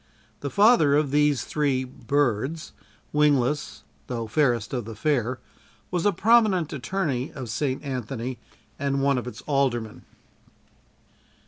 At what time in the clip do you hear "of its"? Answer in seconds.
9.19-9.41